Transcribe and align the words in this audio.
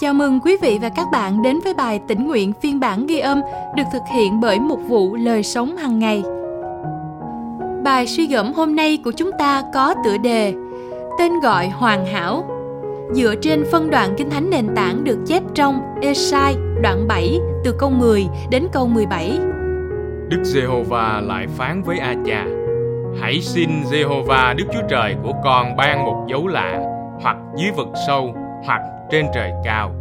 Chào 0.00 0.14
mừng 0.14 0.40
quý 0.40 0.56
vị 0.62 0.78
và 0.82 0.88
các 0.88 1.06
bạn 1.12 1.42
đến 1.42 1.58
với 1.64 1.74
bài 1.74 2.00
tỉnh 2.08 2.26
nguyện 2.26 2.52
phiên 2.52 2.80
bản 2.80 3.06
ghi 3.06 3.18
âm 3.18 3.40
được 3.76 3.82
thực 3.92 4.02
hiện 4.14 4.40
bởi 4.40 4.60
một 4.60 4.78
vụ 4.88 5.16
lời 5.16 5.42
sống 5.42 5.76
hàng 5.76 5.98
ngày. 5.98 6.22
Bài 7.84 8.06
suy 8.06 8.26
gẫm 8.26 8.52
hôm 8.52 8.76
nay 8.76 8.98
của 9.04 9.12
chúng 9.12 9.30
ta 9.38 9.62
có 9.74 9.94
tựa 10.04 10.18
đề 10.18 10.54
Tên 11.18 11.32
gọi 11.42 11.68
hoàn 11.68 12.06
hảo 12.06 12.44
dựa 13.12 13.34
trên 13.42 13.64
phân 13.72 13.90
đoạn 13.90 14.14
Kinh 14.16 14.30
Thánh 14.30 14.50
nền 14.50 14.68
tảng 14.76 15.04
được 15.04 15.18
chép 15.26 15.42
trong 15.54 15.80
Esai 16.02 16.54
đoạn 16.82 17.08
7 17.08 17.38
từ 17.64 17.74
câu 17.78 17.90
10 17.90 18.26
đến 18.50 18.68
câu 18.72 18.86
17. 18.86 19.38
Đức 20.28 20.40
Giê-hô-va 20.42 21.20
lại 21.24 21.46
phán 21.56 21.82
với 21.82 21.98
A-cha: 21.98 22.46
Hãy 23.20 23.40
xin 23.40 23.70
Giê-hô-va 23.90 24.54
Đức 24.58 24.64
Chúa 24.72 24.88
Trời 24.88 25.16
của 25.22 25.32
con 25.44 25.76
ban 25.76 26.04
một 26.04 26.26
dấu 26.30 26.46
lạ, 26.46 26.80
hoặc 27.22 27.36
dưới 27.56 27.70
vực 27.70 27.88
sâu, 28.06 28.34
hoặc 28.64 28.80
trên 29.10 29.26
trời 29.34 29.52
cao. 29.64 29.92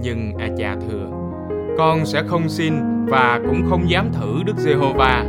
Nhưng 0.00 0.32
A-cha 0.38 0.76
thưa: 0.88 1.06
Con 1.78 2.06
sẽ 2.06 2.22
không 2.26 2.48
xin 2.48 2.74
và 3.06 3.40
cũng 3.48 3.62
không 3.70 3.90
dám 3.90 4.12
thử 4.12 4.42
Đức 4.44 4.56
Giê-hô-va. 4.56 5.24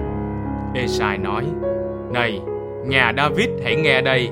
Esai 0.75 1.17
nói: 1.17 1.43
Này, 2.13 2.39
nhà 2.85 3.13
David 3.17 3.49
hãy 3.63 3.75
nghe 3.75 4.01
đây. 4.01 4.29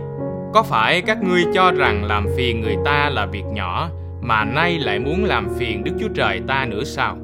Có 0.54 0.64
phải 0.64 1.02
các 1.02 1.24
ngươi 1.24 1.44
cho 1.54 1.72
rằng 1.72 2.04
làm 2.04 2.28
phiền 2.38 2.62
người 2.62 2.78
ta 2.86 3.10
là 3.10 3.26
việc 3.26 3.46
nhỏ, 3.46 3.90
mà 4.22 4.46
nay 4.46 4.80
lại 4.80 5.00
muốn 5.00 5.26
làm 5.26 5.50
phiền 5.58 5.84
Đức 5.84 5.92
Chúa 6.00 6.08
Trời 6.16 6.42
ta 6.48 6.66
nữa 6.66 6.84
sao? 6.84 7.18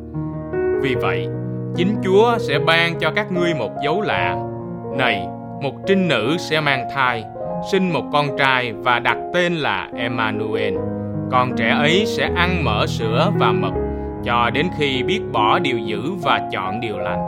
Vì 0.82 0.96
vậy, 0.96 1.27
chính 1.76 1.96
Chúa 2.04 2.38
sẽ 2.40 2.59
ban 2.59 2.99
cho 2.99 3.12
các 3.12 3.32
ngươi 3.32 3.54
một 3.54 3.71
dấu 3.84 4.02
lạ. 4.02 4.38
Này, 4.98 5.27
một 5.62 5.73
trinh 5.88 6.07
nữ 6.07 6.35
sẽ 6.40 6.62
mang 6.62 6.88
thai, 6.96 7.23
sinh 7.71 7.93
một 7.93 8.04
con 8.13 8.38
trai 8.38 8.73
và 8.73 8.99
đặt 8.99 9.18
tên 9.34 9.54
là 9.54 9.90
Emmanuel. 9.96 10.73
Con 11.32 11.56
trẻ 11.58 11.70
ấy 11.70 12.04
sẽ 12.06 12.30
ăn 12.36 12.64
mỡ 12.64 12.88
sữa 12.88 13.32
và 13.40 13.52
mật 13.52 13.74
cho 14.24 14.50
đến 14.54 14.68
khi 14.78 15.04
biết 15.04 15.22
bỏ 15.32 15.60
điều 15.60 15.77
dữ 15.77 16.13
và 16.24 16.49
chọn 16.52 16.80
điều 16.82 16.98
lành. 16.98 17.20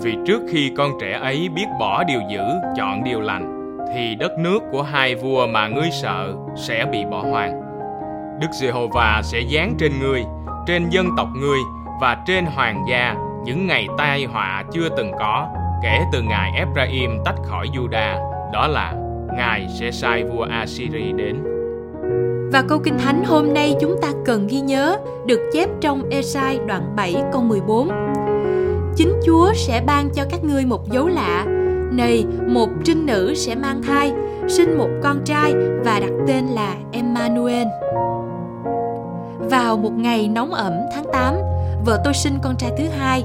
Vì 0.00 0.16
trước 0.26 0.42
khi 0.50 0.72
con 0.76 0.90
trẻ 1.00 1.18
ấy 1.22 1.48
biết 1.48 1.66
bỏ 1.80 2.04
điều 2.04 2.20
dữ, 2.30 2.42
chọn 2.76 3.04
điều 3.04 3.20
lành, 3.20 3.76
thì 3.94 4.14
đất 4.14 4.38
nước 4.38 4.62
của 4.72 4.82
hai 4.82 5.14
vua 5.14 5.46
mà 5.46 5.68
ngươi 5.68 5.90
sợ 6.02 6.34
sẽ 6.56 6.86
bị 6.92 7.04
bỏ 7.04 7.22
hoang. 7.22 7.60
Đức 8.40 8.48
Giê-hô-va 8.52 9.20
sẽ 9.24 9.40
giáng 9.54 9.74
trên 9.78 9.92
ngươi, 10.00 10.24
trên 10.66 10.90
dân 10.90 11.06
tộc 11.16 11.28
ngươi 11.40 11.58
và 12.00 12.16
trên 12.26 12.44
hoàng 12.44 12.84
gia 12.90 13.14
những 13.44 13.66
ngày 13.66 13.86
tai 13.98 14.24
họa 14.24 14.64
chưa 14.72 14.88
từng 14.96 15.12
có 15.18 15.48
kể 15.82 16.00
từ 16.12 16.22
ngày 16.22 16.52
Ephraim 16.56 17.10
tách 17.24 17.36
khỏi 17.44 17.68
Juda, 17.74 18.18
đó 18.52 18.66
là 18.66 18.94
Ngài 19.36 19.66
sẽ 19.68 19.90
sai 19.90 20.24
vua 20.24 20.46
Assyri 20.50 21.12
đến. 21.12 21.42
Và 22.52 22.62
câu 22.62 22.78
Kinh 22.78 22.98
Thánh 22.98 23.24
hôm 23.24 23.54
nay 23.54 23.74
chúng 23.80 23.96
ta 24.02 24.12
cần 24.24 24.46
ghi 24.46 24.60
nhớ 24.60 24.98
được 25.26 25.40
chép 25.52 25.68
trong 25.80 26.08
Esai 26.10 26.58
đoạn 26.66 26.92
7 26.96 27.22
câu 27.32 27.42
14. 27.42 27.88
Chính 28.96 29.20
Chúa 29.26 29.52
sẽ 29.54 29.82
ban 29.86 30.10
cho 30.10 30.22
các 30.30 30.44
ngươi 30.44 30.66
một 30.66 30.90
dấu 30.90 31.08
lạ. 31.08 31.44
Này, 31.92 32.24
một 32.46 32.68
trinh 32.84 33.06
nữ 33.06 33.34
sẽ 33.36 33.54
mang 33.54 33.82
thai, 33.82 34.12
sinh 34.48 34.78
một 34.78 34.88
con 35.02 35.20
trai 35.24 35.54
và 35.84 36.00
đặt 36.00 36.10
tên 36.26 36.46
là 36.46 36.74
Emmanuel. 36.92 37.66
Vào 39.38 39.76
một 39.76 39.92
ngày 39.96 40.28
nóng 40.28 40.52
ẩm 40.52 40.72
tháng 40.94 41.04
8, 41.12 41.34
vợ 41.84 42.00
tôi 42.04 42.14
sinh 42.14 42.34
con 42.42 42.56
trai 42.56 42.70
thứ 42.78 42.84
hai. 42.98 43.24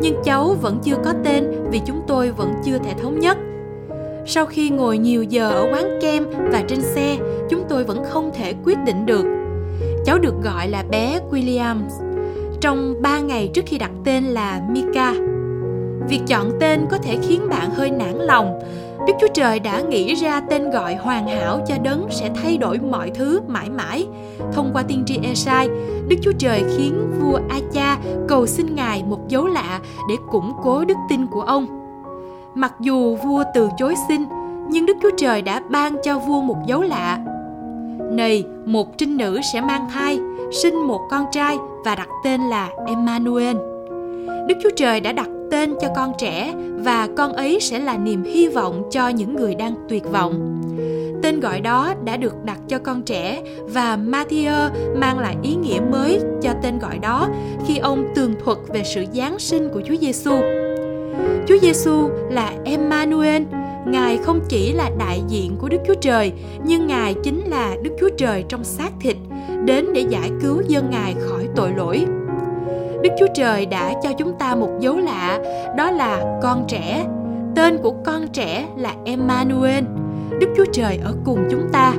Nhưng 0.00 0.22
cháu 0.24 0.56
vẫn 0.60 0.78
chưa 0.82 0.96
có 1.04 1.12
tên 1.24 1.44
vì 1.70 1.80
chúng 1.86 2.02
tôi 2.06 2.30
vẫn 2.30 2.52
chưa 2.64 2.78
thể 2.78 2.94
thống 3.02 3.18
nhất. 3.18 3.38
Sau 4.26 4.46
khi 4.46 4.70
ngồi 4.70 4.98
nhiều 4.98 5.22
giờ 5.22 5.50
ở 5.50 5.68
quán 5.72 5.98
kem 6.02 6.24
và 6.52 6.62
trên 6.68 6.80
xe, 6.80 7.16
chúng 7.50 7.64
tôi 7.68 7.84
vẫn 7.84 8.04
không 8.10 8.30
thể 8.34 8.54
quyết 8.64 8.78
định 8.86 9.06
được. 9.06 9.24
Cháu 10.04 10.18
được 10.18 10.34
gọi 10.44 10.68
là 10.68 10.84
bé 10.90 11.20
Williams 11.30 12.08
trong 12.60 12.94
3 13.02 13.20
ngày 13.20 13.50
trước 13.54 13.62
khi 13.66 13.78
đặt 13.78 13.90
tên 14.04 14.24
là 14.24 14.60
Mika. 14.70 15.14
Việc 16.08 16.20
chọn 16.26 16.50
tên 16.60 16.86
có 16.90 16.98
thể 16.98 17.18
khiến 17.22 17.48
bạn 17.50 17.70
hơi 17.70 17.90
nản 17.90 18.14
lòng. 18.14 18.60
Đức 19.06 19.12
Chúa 19.20 19.28
Trời 19.34 19.60
đã 19.60 19.80
nghĩ 19.80 20.14
ra 20.14 20.40
tên 20.40 20.70
gọi 20.70 20.94
hoàn 20.94 21.28
hảo 21.28 21.60
cho 21.68 21.74
đấng 21.82 22.06
sẽ 22.10 22.30
thay 22.42 22.56
đổi 22.56 22.78
mọi 22.78 23.10
thứ 23.10 23.40
mãi 23.48 23.70
mãi. 23.70 24.06
Thông 24.52 24.70
qua 24.72 24.82
tiên 24.82 25.02
tri 25.06 25.18
Esai, 25.22 25.68
Đức 26.08 26.16
Chúa 26.22 26.32
Trời 26.38 26.64
khiến 26.76 27.12
vua 27.20 27.38
Acha 27.48 27.98
cầu 28.28 28.46
xin 28.46 28.74
Ngài 28.74 29.02
một 29.02 29.28
dấu 29.28 29.46
lạ 29.46 29.80
để 30.08 30.14
củng 30.30 30.52
cố 30.62 30.84
đức 30.84 30.96
tin 31.08 31.26
của 31.26 31.40
ông. 31.40 31.87
Mặc 32.58 32.74
dù 32.80 33.16
vua 33.16 33.44
từ 33.54 33.68
chối 33.78 33.94
xin, 34.08 34.24
nhưng 34.68 34.86
Đức 34.86 34.96
Chúa 35.02 35.10
Trời 35.16 35.42
đã 35.42 35.62
ban 35.70 35.96
cho 36.04 36.18
vua 36.18 36.40
một 36.40 36.56
dấu 36.66 36.82
lạ. 36.82 37.18
Này, 38.10 38.44
một 38.66 38.98
trinh 38.98 39.16
nữ 39.16 39.40
sẽ 39.52 39.60
mang 39.60 39.88
thai, 39.90 40.18
sinh 40.62 40.74
một 40.74 41.00
con 41.10 41.24
trai 41.32 41.56
và 41.84 41.94
đặt 41.94 42.08
tên 42.24 42.40
là 42.40 42.68
Emmanuel. 42.86 43.56
Đức 44.48 44.54
Chúa 44.62 44.70
Trời 44.76 45.00
đã 45.00 45.12
đặt 45.12 45.28
tên 45.50 45.74
cho 45.80 45.88
con 45.96 46.12
trẻ 46.18 46.54
và 46.78 47.08
con 47.16 47.32
ấy 47.32 47.58
sẽ 47.60 47.78
là 47.78 47.96
niềm 47.96 48.24
hy 48.24 48.48
vọng 48.48 48.82
cho 48.90 49.08
những 49.08 49.36
người 49.36 49.54
đang 49.54 49.74
tuyệt 49.88 50.04
vọng. 50.12 50.62
Tên 51.22 51.40
gọi 51.40 51.60
đó 51.60 51.94
đã 52.04 52.16
được 52.16 52.44
đặt 52.44 52.58
cho 52.68 52.78
con 52.78 53.02
trẻ 53.02 53.42
và 53.68 53.96
Matthew 53.96 54.70
mang 54.96 55.18
lại 55.18 55.36
ý 55.42 55.54
nghĩa 55.54 55.80
mới 55.90 56.20
cho 56.42 56.50
tên 56.62 56.78
gọi 56.78 56.98
đó 56.98 57.28
khi 57.66 57.78
ông 57.78 58.04
tường 58.14 58.34
thuật 58.44 58.58
về 58.68 58.82
sự 58.84 59.04
giáng 59.14 59.38
sinh 59.38 59.68
của 59.72 59.80
Chúa 59.86 59.96
Giêsu. 60.00 60.32
Chúa 61.46 61.58
Giêsu 61.62 62.08
là 62.30 62.52
Emmanuel, 62.64 63.42
Ngài 63.86 64.16
không 64.16 64.40
chỉ 64.48 64.72
là 64.72 64.90
đại 64.98 65.22
diện 65.28 65.56
của 65.58 65.68
Đức 65.68 65.78
Chúa 65.86 65.94
Trời, 65.94 66.32
nhưng 66.64 66.86
Ngài 66.86 67.14
chính 67.22 67.40
là 67.46 67.76
Đức 67.82 67.90
Chúa 68.00 68.08
Trời 68.16 68.44
trong 68.48 68.64
xác 68.64 68.90
thịt, 69.00 69.16
đến 69.64 69.86
để 69.94 70.00
giải 70.08 70.30
cứu 70.42 70.62
dân 70.68 70.90
Ngài 70.90 71.14
khỏi 71.18 71.48
tội 71.56 71.70
lỗi. 71.76 72.04
Đức 73.02 73.10
Chúa 73.18 73.26
Trời 73.34 73.66
đã 73.66 73.92
cho 74.02 74.12
chúng 74.18 74.32
ta 74.38 74.54
một 74.54 74.70
dấu 74.80 74.96
lạ, 74.96 75.38
đó 75.76 75.90
là 75.90 76.38
con 76.42 76.64
trẻ. 76.68 77.06
Tên 77.54 77.78
của 77.82 77.94
con 78.04 78.28
trẻ 78.28 78.68
là 78.76 78.94
Emmanuel. 79.04 79.84
Đức 80.40 80.46
Chúa 80.56 80.64
Trời 80.72 80.98
ở 81.04 81.14
cùng 81.24 81.48
chúng 81.50 81.68
ta. 81.72 81.94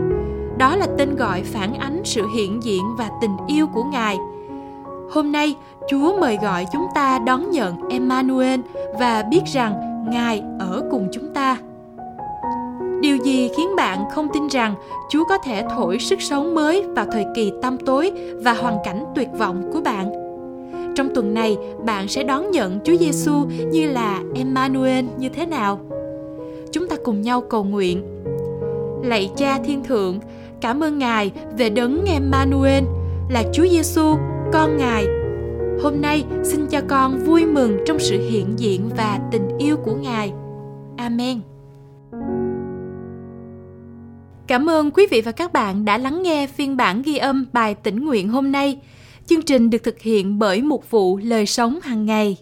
Đó 0.57 0.75
là 0.75 0.87
tên 0.97 1.15
gọi 1.15 1.41
phản 1.43 1.73
ánh 1.73 2.01
sự 2.03 2.27
hiện 2.35 2.63
diện 2.63 2.81
và 2.97 3.09
tình 3.21 3.37
yêu 3.47 3.67
của 3.73 3.83
Ngài. 3.83 4.17
Hôm 5.11 5.31
nay, 5.31 5.55
Chúa 5.89 6.19
mời 6.19 6.37
gọi 6.41 6.65
chúng 6.73 6.87
ta 6.95 7.19
đón 7.19 7.51
nhận 7.51 7.89
Emmanuel 7.89 8.59
và 8.99 9.23
biết 9.23 9.41
rằng 9.45 10.05
Ngài 10.11 10.43
ở 10.59 10.83
cùng 10.91 11.07
chúng 11.11 11.33
ta. 11.33 11.57
Điều 13.01 13.17
gì 13.17 13.49
khiến 13.57 13.75
bạn 13.75 14.05
không 14.11 14.27
tin 14.33 14.47
rằng 14.47 14.75
Chúa 15.09 15.23
có 15.29 15.37
thể 15.37 15.63
thổi 15.75 15.99
sức 15.99 16.21
sống 16.21 16.55
mới 16.55 16.83
vào 16.95 17.05
thời 17.11 17.25
kỳ 17.35 17.51
tăm 17.61 17.77
tối 17.77 18.11
và 18.43 18.53
hoàn 18.53 18.77
cảnh 18.83 19.05
tuyệt 19.15 19.27
vọng 19.37 19.69
của 19.73 19.81
bạn? 19.81 20.11
Trong 20.95 21.09
tuần 21.15 21.33
này, 21.33 21.57
bạn 21.85 22.07
sẽ 22.07 22.23
đón 22.23 22.51
nhận 22.51 22.79
Chúa 22.83 22.95
Giêsu 22.95 23.45
như 23.71 23.87
là 23.87 24.21
Emmanuel 24.35 25.05
như 25.17 25.29
thế 25.29 25.45
nào? 25.45 25.79
Chúng 26.71 26.87
ta 26.87 26.95
cùng 27.03 27.21
nhau 27.21 27.41
cầu 27.41 27.63
nguyện. 27.63 28.03
Lạy 29.03 29.29
Cha 29.35 29.59
Thiên 29.65 29.83
Thượng, 29.83 30.19
cảm 30.61 30.83
ơn 30.83 30.99
Ngài 30.99 31.31
về 31.57 31.69
đấng 31.69 32.05
Emmanuel 32.05 32.83
là 33.29 33.43
Chúa 33.53 33.67
Giêsu, 33.67 34.15
con 34.53 34.77
Ngài. 34.77 35.05
Hôm 35.81 36.01
nay, 36.01 36.25
xin 36.43 36.67
cho 36.67 36.81
con 36.87 37.17
vui 37.25 37.45
mừng 37.45 37.77
trong 37.85 37.99
sự 37.99 38.29
hiện 38.29 38.59
diện 38.59 38.89
và 38.97 39.19
tình 39.31 39.47
yêu 39.57 39.77
của 39.77 39.95
Ngài. 39.95 40.33
Amen. 40.97 41.41
Cảm 44.47 44.69
ơn 44.69 44.91
quý 44.91 45.07
vị 45.11 45.21
và 45.21 45.31
các 45.31 45.53
bạn 45.53 45.85
đã 45.85 45.97
lắng 45.97 46.23
nghe 46.23 46.47
phiên 46.47 46.77
bản 46.77 47.01
ghi 47.01 47.17
âm 47.17 47.45
bài 47.53 47.75
tĩnh 47.75 48.05
nguyện 48.05 48.29
hôm 48.29 48.51
nay. 48.51 48.79
Chương 49.25 49.41
trình 49.41 49.69
được 49.69 49.83
thực 49.83 49.99
hiện 49.99 50.39
bởi 50.39 50.61
một 50.61 50.91
vụ 50.91 51.17
lời 51.17 51.45
sống 51.45 51.79
hàng 51.83 52.05
ngày. 52.05 52.37